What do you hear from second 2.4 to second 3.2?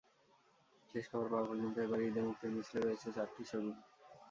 মিছিলে রয়েছে